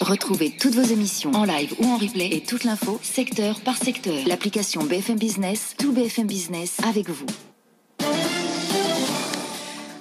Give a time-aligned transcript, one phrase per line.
[0.00, 4.16] Retrouvez toutes vos émissions en live ou en replay et toute l'info secteur par secteur.
[4.26, 7.26] L'application BFM Business, tout BFM Business avec vous.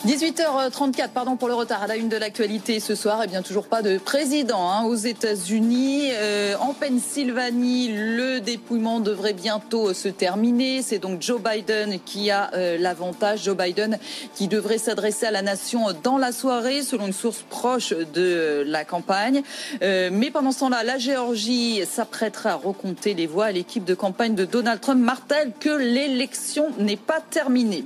[0.08, 1.84] 18h34, pardon pour le retard.
[1.84, 4.86] À la une de l'actualité ce soir, et eh bien toujours pas de président hein,
[4.86, 6.12] aux États-Unis.
[6.14, 10.82] Euh, Pennsylvanie, le dépouillement devrait bientôt se terminer.
[10.82, 13.44] C'est donc Joe Biden qui a euh, l'avantage.
[13.44, 14.00] Joe Biden
[14.34, 18.86] qui devrait s'adresser à la nation dans la soirée, selon une source proche de la
[18.86, 19.44] campagne.
[19.82, 23.52] Euh, mais pendant ce temps-là, la Géorgie s'apprêtera à recompter les voix.
[23.52, 27.84] L'équipe de campagne de Donald Trump martèle que l'élection n'est pas terminée.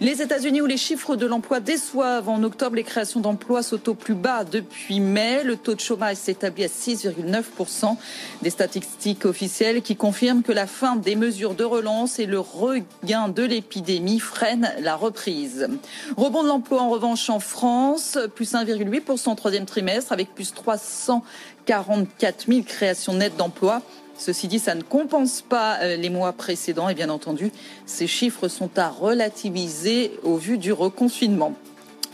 [0.00, 2.28] Les États-Unis où les chiffres de l'emploi déçoivent.
[2.28, 5.44] En octobre, les créations d'emplois sont au plus bas depuis mai.
[5.44, 7.96] Le taux de chômage s'établit à 6,9%.
[8.42, 13.28] Des statistiques officielles qui confirment que la fin des mesures de relance et le regain
[13.28, 15.68] de l'épidémie freinent la reprise.
[16.16, 22.46] Rebond de l'emploi en revanche en France, plus 1,8% au troisième trimestre avec plus 344
[22.48, 23.82] 000 créations nettes d'emplois.
[24.16, 27.50] Ceci dit, ça ne compense pas euh, les mois précédents et bien entendu,
[27.84, 31.54] ces chiffres sont à relativiser au vu du reconfinement.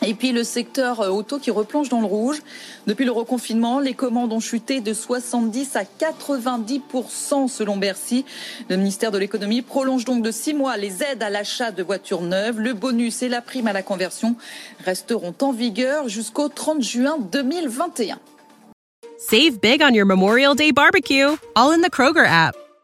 [0.06, 2.42] Et puis le secteur euh, auto qui replonge dans le rouge.
[2.86, 8.24] Depuis le reconfinement, les commandes ont chuté de 70 à 90% selon Bercy.
[8.68, 12.22] Le ministère de l'économie prolonge donc de six mois les aides à l'achat de voitures
[12.22, 12.60] neuves.
[12.60, 14.36] Le bonus et la prime à la conversion
[14.84, 18.18] resteront en vigueur jusqu'au 30 juin 2021.
[19.18, 22.56] Save big on your Memorial Day barbecue, all in the Kroger app.